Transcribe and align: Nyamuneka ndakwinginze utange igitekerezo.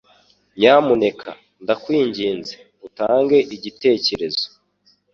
Nyamuneka 0.57 1.31
ndakwinginze 1.63 2.53
utange 2.87 3.37
igitekerezo. 3.55 4.45